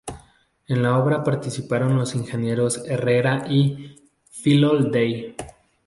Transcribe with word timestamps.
En 0.67 0.81
la 0.81 0.97
obra 0.97 1.23
participaron 1.23 1.95
los 1.95 2.15
ingenieros 2.15 2.81
Herrera 2.87 3.45
y 3.47 4.01
Fillol 4.31 4.89
Day. 4.89 5.35